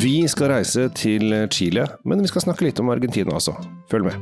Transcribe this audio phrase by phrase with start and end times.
[0.00, 3.52] Vi skal reise til Chile, men vi skal snakke litt om Argentina også.
[3.90, 4.14] Følg med.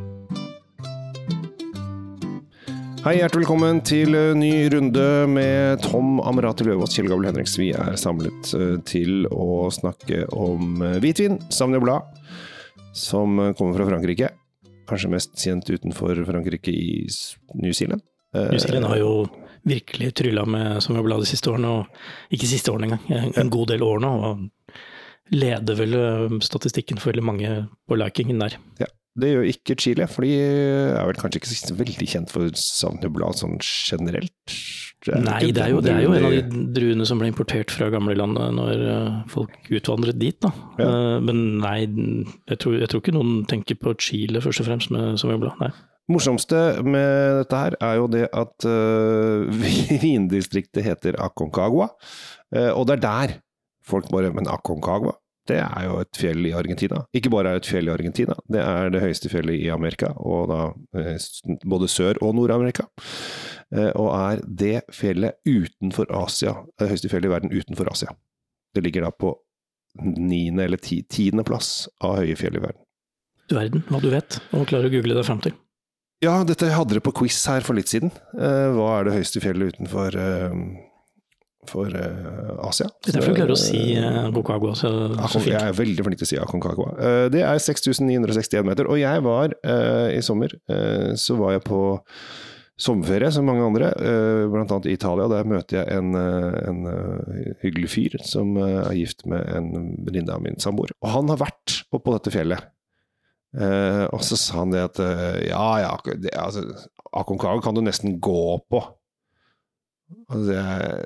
[3.04, 7.54] Hei, hjertelig velkommen til ny runde med Tom Amerati Løvaas, Kjell Gabel Henriks.
[7.60, 12.10] Vi er samlet eh, til å snakke om eh, hvitvin, Sauvignon Blad,
[12.90, 14.34] som kommer fra Frankrike.
[14.90, 17.06] Kanskje mest kjent utenfor Frankrike i
[17.62, 18.02] New Zealand.
[18.34, 19.14] Eh, New Zealand har jo
[19.62, 23.76] virkelig trylla med Sauvignon Blad de siste årene, og ikke siste årene engang, en god
[23.76, 24.16] del år nå.
[24.26, 24.48] Og
[25.34, 25.96] leder vel
[26.44, 27.50] statistikken for veldig mange
[27.88, 28.56] på likingen der.
[28.80, 28.88] Ja,
[29.18, 33.34] det gjør ikke Chile, for de er vel kanskje ikke så veldig kjent for Sauvignon
[33.36, 34.54] sånn generelt?
[35.08, 37.86] Nei, det er, jo, det er jo en av de druene som ble importert fra
[37.92, 40.50] gamlelandet når eh, folk utvandret dit, da.
[40.78, 40.88] Ja.
[40.88, 41.76] Eh, Men nei,
[42.50, 45.62] jeg tror, jeg tror ikke noen tenker på Chile først og fremst med Sauvignon Blad.
[45.62, 45.70] Nei.
[46.08, 49.66] morsomste med dette her er jo det at uh,
[50.04, 51.90] vindistriktet heter Aconcagua.
[52.56, 53.36] uh, og det er der
[53.88, 55.16] folk bare Men Aconcagua,
[55.48, 57.02] det er jo et fjell i Argentina.
[57.16, 60.12] Ikke bare er det et fjell i Argentina, det er det høyeste fjellet i Amerika,
[60.16, 60.60] og da
[61.00, 61.16] eh,
[61.64, 62.88] både Sør- og Nord-Amerika.
[63.74, 68.12] Eh, og er det fjellet utenfor Asia, det høyeste fjellet i verden utenfor Asia.
[68.76, 69.34] Det ligger da på
[70.04, 72.84] niende eller ti, tiendeplass av høye fjell i verden.
[73.48, 75.56] Du verden hva du vet, og klarer å google deg fram til.
[76.24, 78.10] Ja, dette hadde dere på quiz her for litt siden.
[78.36, 80.16] Eh, hva er det høyeste fjellet utenfor
[81.68, 82.86] for uh, Asia?
[83.02, 84.28] Det er derfor du klarer å si uh,
[84.78, 85.52] så, så fint.
[85.52, 86.92] jeg er veldig flink til å si Aconcagua.
[86.96, 88.88] Uh, det er 6961 meter.
[88.88, 91.82] Og jeg var uh, i sommer, eh, så var jeg på
[92.78, 95.28] sommerferie som mange andre, eh, annet i Italia.
[95.28, 99.96] Der møter jeg en, eh, en eh, hyggelig fyr som eh, er gift med en
[100.06, 100.94] venninne av min samboer.
[101.02, 102.70] Og han har vært oppå dette fjellet.
[103.58, 106.62] Eh, og så sa han det at eh, ja, ja, det, altså,
[107.16, 108.84] Aconcagua kan du nesten gå på.
[110.46, 111.02] Det er,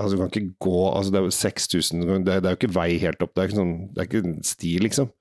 [0.00, 2.88] altså, du kan ikke gå altså, Det er jo 6000 det, er- jo ikke vei
[3.02, 3.34] helt opp.
[3.36, 5.12] Det er ikke, sånn, det er ikke sti, liksom.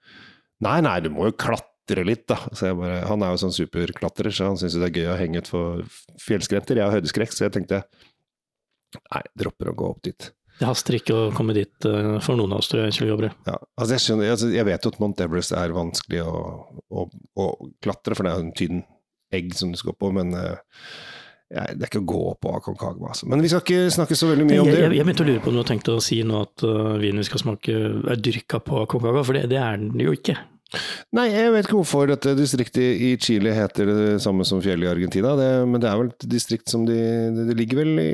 [0.66, 2.38] Nei, nei, du må jo klatre litt, da.
[2.80, 5.86] Bare, han er jo sånn superklatrer, så han syns det er gøy å henge utfor
[6.26, 6.80] fjellskrenter.
[6.82, 7.84] Jeg har høydeskrekk, så jeg tenkte
[9.14, 10.30] nei, dropper å gå opp dit.
[10.60, 13.36] Det haster ikke å komme dit eh, for noen av oss, tror jeg, Kjell Gabriel.
[13.48, 16.34] Ja, altså jeg, skjønner, altså jeg vet jo at Mount Everest er vanskelig å,
[16.92, 17.06] å,
[17.40, 17.46] å
[17.86, 18.82] klatre, for det er en tynn
[19.32, 20.58] egg som du skal på, men jeg,
[21.50, 23.10] det er ikke å gå på Aconcagua.
[23.10, 23.26] Altså.
[23.32, 24.78] Men vi skal ikke snakke så veldig mye om det.
[24.84, 26.94] jeg, jeg begynte å lure på om du har tenkt å si nå at uh,
[27.02, 27.76] vinen vi skal smake
[28.14, 30.38] er dyrka på Aconcagua, for det, det er den jo ikke.
[31.18, 34.92] Nei, jeg vet ikke hvorfor dette distriktet i Chile heter det samme som fjellet i
[34.92, 37.00] Argentina, det, men det er vel et distrikt som de
[37.34, 38.12] Det de ligger vel i,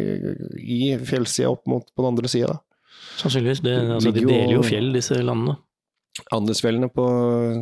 [0.63, 2.61] i fjellsida opp mot på den andre sida, da.
[3.15, 3.61] Sannsynligvis.
[3.63, 5.57] Det, altså, de deler jo fjell, disse landene.
[6.31, 7.05] Andesfjellene på,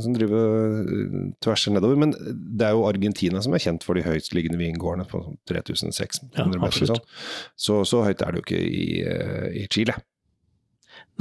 [0.04, 1.98] som driver eh, tverser nedover.
[2.04, 6.46] Men det er jo Argentina som er kjent for de høytliggende vingårdene på 3600 Ja,
[6.52, 6.90] meter.
[6.94, 7.02] Sånn.
[7.58, 9.98] Så, så høyt er det jo ikke i, eh, i Chile.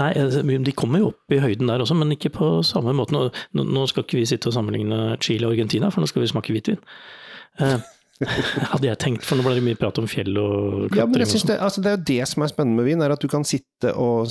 [0.01, 3.17] Nei, altså, de kommer jo opp i høyden der også, men ikke på samme måte.
[3.17, 6.31] Nå, nå skal ikke vi sitte og sammenligne Chile og Argentina, for nå skal vi
[6.33, 6.81] smake hvitvin.
[7.61, 7.77] Eh,
[8.73, 11.33] hadde jeg tenkt, for nå ble det mye prat om fjell og Ja, men jeg
[11.33, 11.55] synes sånn.
[11.55, 13.45] det, altså det er jo det som er spennende med vin, er at du kan
[13.49, 14.29] sitte og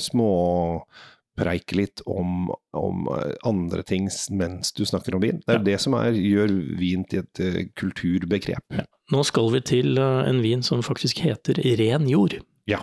[1.36, 5.40] småpreike litt om, om eh, andre ting mens du snakker om vin.
[5.46, 5.64] Det er Ja.
[5.64, 6.48] det som er, gjør
[6.78, 8.82] vin til et eh, kulturbegrep.
[9.12, 12.36] Nå skal vi til eh, en vin som faktisk heter Ren jord.
[12.66, 12.82] Ja.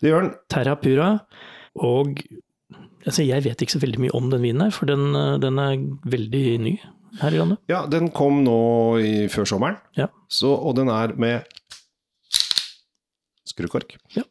[0.00, 0.34] Det gjør den.
[0.50, 1.20] Terra Pura.
[1.76, 2.22] Og
[3.06, 5.76] altså, jeg vet ikke så veldig mye om den vinen her, for den, den er
[6.04, 6.76] veldig ny
[7.20, 7.58] her i landet.
[7.68, 10.08] Ja, den kom nå i, før sommeren, Ja.
[10.28, 11.42] så, og den er med
[13.44, 13.96] skrukork.
[14.16, 14.22] Ja.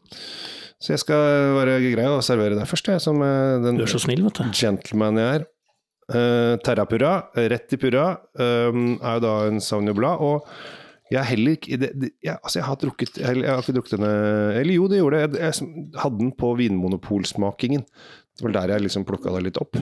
[0.82, 3.92] Så jeg skal være grei og servere deg først, jeg, som eh, den Du er
[3.92, 4.48] så snill, vet du.
[4.58, 5.50] gentleman jeg er.
[6.12, 10.48] Uh, Terrapurra, rett i purra, um, er jo da en Sauvignon Og
[11.12, 13.76] jeg er heller ikke det, det, jeg, Altså, jeg har drukket Jeg, jeg har ikke
[13.78, 14.12] drukket denne
[14.60, 15.22] Eller jo, det gjorde.
[15.22, 17.86] Jeg, jeg hadde den på Vinmonopolsmakingen.
[17.86, 19.80] Det var der jeg liksom plukka det litt opp.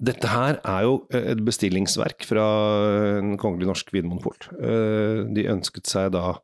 [0.00, 2.46] Dette her er jo eh, et bestillingsverk fra
[3.18, 4.38] en kongelig norsk vinmonopol.
[4.56, 6.38] Eh, De ønsket seg da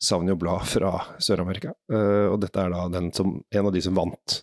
[0.00, 3.96] Savnio Blad fra Sør-Amerika, Eh, og dette er da den som, en av de som
[3.96, 4.38] vant.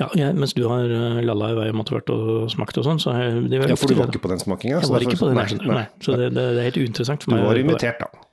[0.00, 2.86] Ja, jeg, mens du har eh, lalla i vei og måtte vært og smakt og
[2.86, 4.78] sånn, så har jeg det var Ja, for du var ikke på den smakinga?
[4.80, 7.44] Jeg var ikke på den, nei, nei, så det, det, er helt uinteressant for Du
[7.44, 8.24] var invitert, da.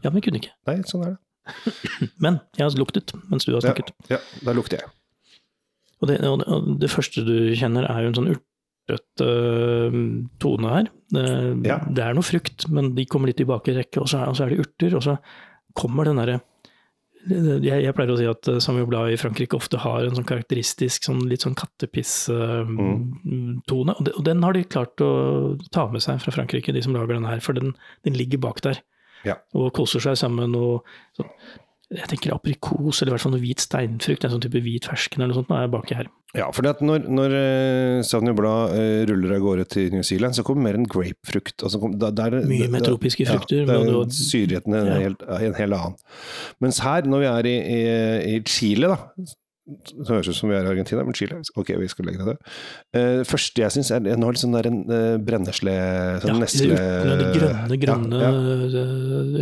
[0.00, 0.54] Ja, men jeg kunne ikke.
[0.70, 1.20] Nei, sånn er det.
[2.24, 3.90] Men jeg har luktet mens du har snakket.
[4.12, 4.92] ja, da lukter jeg.
[6.00, 8.30] Og, det, og, det, første du kjenner er jo en sånn
[8.96, 9.98] urtete uh,
[10.42, 10.90] tone her.
[11.10, 11.24] Det,
[11.66, 11.78] Ja.
[11.90, 14.36] det er noe frukt, men de kommer litt i bakre rekke, og så, er, og
[14.38, 15.14] så er det urter, og så
[15.78, 16.38] kommer den derre
[17.28, 20.24] jeg, jeg pleier å si at uh, Samuel Blad i Frankrike ofte har en sånn
[20.24, 23.92] karakteristisk sånn, litt sånn kattepiss-tone.
[23.98, 25.10] og, de- og den har de klart å
[25.74, 27.74] ta med seg fra Frankrike, de som lager den her, for den,
[28.08, 28.80] den ligger bak der.
[29.28, 29.34] Ja.
[29.52, 30.80] Og koser seg sammen og
[31.18, 31.28] sånn
[31.90, 35.22] jeg tenker aprikos, eller i hvert fall noe hvit steinfrukt, en sånn type hvit fersken
[35.24, 36.10] eller noe sånt, er baki her.
[36.38, 40.44] Ja, for når, når uh, Sauvignon Blad uh, ruller av gårde til New Zealand, så
[40.46, 41.56] kommer mer en grapefrukt.
[41.66, 43.64] Altså, der, der, Mye med tropiske frukter.
[43.66, 44.94] Ja, er du- syrligheten er Ja.
[44.94, 45.98] en, helt, er en hel annen.
[46.62, 49.26] Mens her, når vi er i, i, i Chile, da
[49.90, 52.32] så høres ut som vi er i Argentina, men Chile Ok, vi skal legge det
[52.32, 52.40] der.
[52.94, 55.76] Uh, Det første jeg syns er har litt sånn der en uh, brennesle
[56.24, 56.80] sånn ja, nesle...
[57.20, 58.82] de grønne, grønne Ja, ja.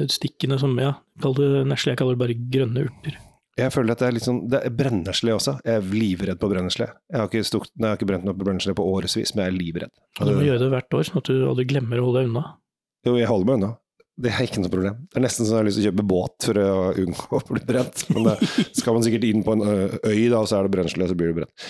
[0.02, 3.18] eh, stikkene som, ja, kall det nesle, jeg kaller det bare grønne urter.
[3.58, 5.56] Jeg føler at det er litt sånn Det er brennesle også.
[5.66, 6.86] Jeg er livredd på brennesle.
[7.10, 9.50] Jeg har ikke, stukt, jeg har ikke brent meg på brennesle på årevis, men jeg
[9.50, 9.94] er livredd.
[10.20, 12.44] Du må gjøre det hvert år, sånn at du aldri glemmer å holde deg unna.
[13.06, 13.72] Jo, jeg holder meg unna.
[14.18, 15.02] Det er ikke noe problem.
[15.06, 16.70] Det er nesten så jeg har lyst til å kjøpe båt for å
[17.04, 18.02] unngå å bli brent.
[18.10, 18.34] Men det,
[18.80, 21.18] skal man sikkert inn på en øy, da, og så er det brensel, og så
[21.18, 21.68] blir det brent.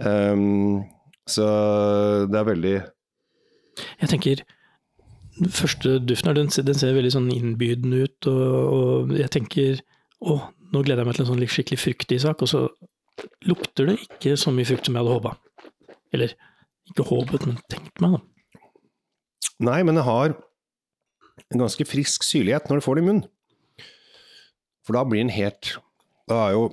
[0.00, 0.80] Um,
[1.28, 1.44] så
[2.32, 2.72] det er veldig
[4.00, 4.40] Jeg tenker,
[5.36, 8.48] den første duften den, den ser veldig sånn innbydende ut, og,
[8.78, 9.84] og jeg tenker,
[10.24, 10.40] å,
[10.72, 12.64] nå gleder jeg meg til en sånn skikkelig fruktig sak, og så
[13.44, 15.36] lukter det ikke så mye frukt som jeg hadde håpa.
[16.16, 16.36] Eller,
[16.88, 18.24] ikke håpet, men tenkt meg da.
[19.68, 20.32] Nei, men det har
[21.50, 23.24] en ganske frisk syrlighet når du får det i munnen.
[24.86, 25.74] For da blir den helt
[26.30, 26.66] Da er jo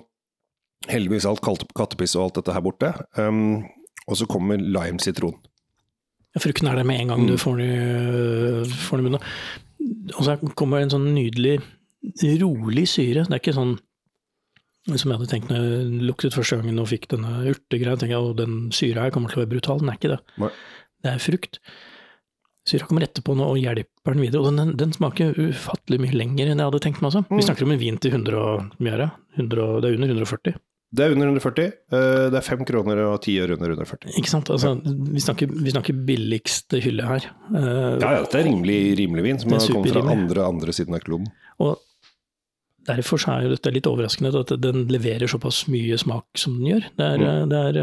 [0.87, 2.91] heldigvis alt kattepiss og alt dette her borte.
[3.17, 3.63] Um,
[4.07, 5.33] og så kommer lime-sitron.
[6.37, 7.39] Frukten er der med en gang du Mm.
[7.41, 9.25] får den i, får den i munnen.
[10.15, 11.57] Og så kommer en sånn nydelig,
[12.39, 13.25] rolig syre.
[13.25, 13.79] Det er ikke sånn
[14.95, 17.97] som jeg hadde tenkt når jeg luktet første gangen og fikk denne urtegreia.
[18.37, 19.79] Den syra her kommer til å være brutal.
[19.81, 20.19] Den er ikke det.
[20.37, 20.49] Nei.
[21.03, 21.59] Det er frukt.
[22.67, 24.41] Syra kommer etterpå nå og hjelper den videre.
[24.43, 27.15] Og den, den smaker ufattelig mye lenger enn jeg hadde tenkt meg.
[27.15, 27.37] Mm.
[27.39, 29.11] Vi snakker om en vin til 100 og mye her, det?
[29.39, 30.57] 100, det er under 140.
[30.97, 31.63] Det er under 140.
[31.91, 34.11] eh, det er fem kroner og ti øre under 140.
[34.19, 34.51] Ikke sant?
[34.51, 37.25] Altså, vi, snakker, vi snakker billigste hylle her.
[37.51, 40.95] Eh, Ja, ja, det er rimelig, rimelig vin, som har kommet fra andre, andre siden
[40.95, 41.27] av kloden.
[41.63, 41.75] Og
[42.87, 46.87] derfor er jo dette litt overraskende, at den leverer såpass mye smak som den gjør.
[46.99, 47.49] Det er, Mm.
[47.51, 47.73] det er,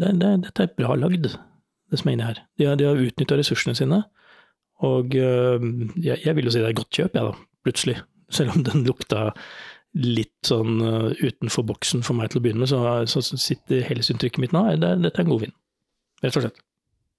[0.00, 1.30] det er, det dette er bra lagd,
[1.90, 2.40] det som er inni her.
[2.60, 4.02] De har, de har utnytta ressursene sine,
[4.86, 5.66] og øh,
[6.00, 7.34] jeg, jeg vil jo si det er godt kjøp, jeg da,
[7.66, 7.98] plutselig.
[8.30, 9.30] Selv om den lukta
[9.98, 12.78] litt sånn øh, utenfor boksen for meg til å begynne med, så,
[13.10, 15.54] så sitter helhetsinntrykket mitt nå, det, er- dette er en god vin.
[16.22, 16.62] Rett og slett.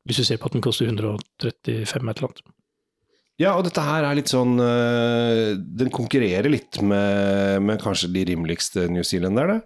[0.08, 2.42] Hvis du ser på at den koster 135 et eller annet.
[3.42, 8.24] Ja, og dette her er litt sånn eh, Den konkurrerer litt med, med kanskje de
[8.32, 9.60] rimeligste New Zealanderne.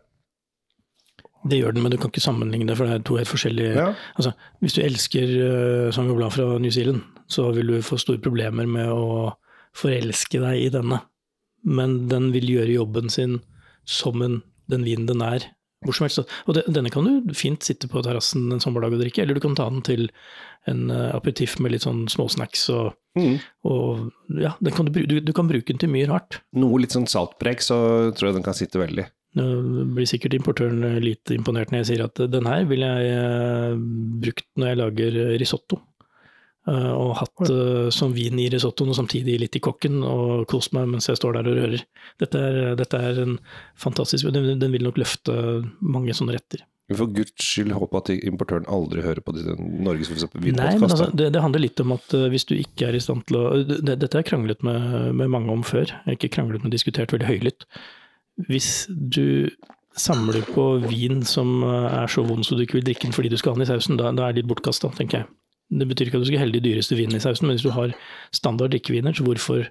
[1.45, 3.73] Det gjør den, men du kan ikke sammenligne det, for det er to helt forskjellige
[3.75, 3.89] Ja.
[4.17, 4.31] Altså,
[4.63, 8.65] hvis du elsker uh, Sauvignon Blanc fra New Zealand, så vil du få store problemer
[8.69, 9.35] med å
[9.77, 11.01] forelske deg i denne.
[11.65, 13.39] Men den vil gjøre jobben sin
[13.85, 14.39] som en,
[14.71, 15.45] den vinen den er,
[15.85, 16.21] hvor som helst.
[16.49, 19.57] Og denne kan du fint sitte på terrassen en sommerdag og drikke, eller du kan
[19.57, 20.07] ta den til
[20.69, 22.69] en uh, aperitiff med litt sånn småsnacks.
[22.73, 23.37] Og, Mm.
[23.63, 24.09] og
[24.43, 26.41] ja, den kan du, du, du kan bruke den til mye rart.
[26.59, 29.05] Noe litt sånn saltpreg, så tror jeg den kan sitte veldig.
[29.35, 29.45] Nå
[29.95, 33.75] blir sikkert importøren litt imponert når jeg sier at den her ville jeg eh,
[34.23, 35.81] brukt når jeg lager risotto.
[36.65, 40.73] Eh, Og hatt eh, som vin i risottoen og samtidig litt i kokken, og kost
[40.73, 41.83] meg mens jeg står der og rører.
[42.21, 43.35] Dette er, dette er en
[43.81, 45.35] fantastisk den, den vil nok løfte
[45.81, 46.63] mange sånne retter.
[46.89, 50.83] Vi får guds skyld håpe at importøren aldri hører på den Norges vinpodkast.
[50.85, 53.45] altså, det, det handler litt om at hvis du ikke er i stand til å
[53.65, 55.89] det, Dette har jeg kranglet med, med mange om før.
[55.89, 57.65] Jeg har ikke kranglet, men diskutert veldig høylytt.
[58.49, 59.49] Hvis du
[59.95, 63.31] samler på vin som eh, er så vond så du ikke vil drikke den fordi
[63.31, 65.29] du skal ha den i sausen, da, da er det litt bortkasta, tenker jeg.
[65.79, 67.71] Det betyr ikke at du skal helle de dyreste vinene i sausen, men hvis du
[67.73, 67.95] har
[68.35, 69.63] standard drikkeviner, så hvorfor,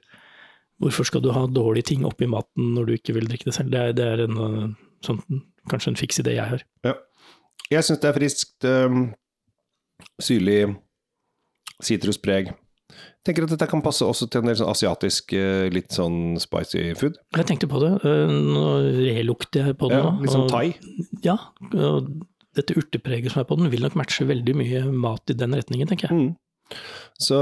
[0.83, 3.71] hvorfor skal du ha dårlige ting oppi maten når du ikke vil drikke det selv?
[3.75, 4.73] Det er, det er en, eh,
[5.07, 5.21] sånn,
[5.71, 6.65] kanskje en fiks idé jeg har.
[6.87, 6.97] Ja.
[7.73, 9.07] Jeg syns det er friskt, um,
[10.21, 10.75] syrlig,
[11.83, 12.51] sitruspreg.
[13.25, 16.93] Tenker at dette kan passe også til en del sånn asiatisk, eh, litt sånn spicy
[16.99, 17.17] food.
[17.37, 17.93] Jeg tenkte på det.
[18.05, 18.65] eh, Nå
[19.17, 19.97] relukter jeg på det.
[20.03, 20.21] Ja, nå.
[20.23, 20.75] litt sånn thai.
[21.25, 21.39] Ja,
[21.73, 22.13] og
[22.55, 25.89] dette urtepreget som er på den, vil nok matche veldig mye mat i den retningen,
[25.89, 26.15] tenker jeg.
[26.19, 26.37] Mm.
[27.21, 27.37] Så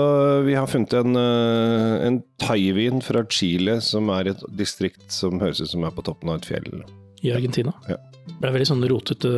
[0.44, 5.61] vi har funnet en, eh, en thaivin fra Chile, som er et distrikt som høres
[5.61, 6.82] ut som er på toppen av et fjell.
[7.23, 7.75] I Argentina.
[7.88, 7.99] Ja.
[8.23, 9.31] Det ble veldig sånn rotete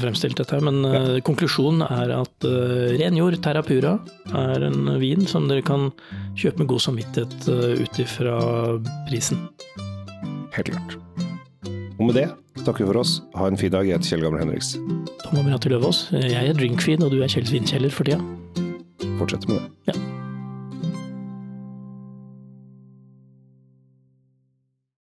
[0.00, 3.98] fremstilt, dette her, men eh, konklusjonen er at uh, ren jord, Terra Pura,
[4.32, 5.90] er en vin som dere kan
[6.32, 8.38] kjøpe med god samvittighet uh, ut ifra
[9.10, 9.44] prisen.
[10.56, 10.96] Helt klart.
[11.98, 12.30] Og med det
[12.64, 13.18] takker vi for oss.
[13.36, 13.84] Ha en fin dag.
[13.88, 14.74] Jeg heter Kjell Gamle Henriks.
[15.26, 18.20] Thomas Beate Løvaas, jeg er drinkfeed, og du er Kjells vinkjeller for tida.
[19.20, 19.92] Fortsett med det.
[19.92, 20.03] Ja.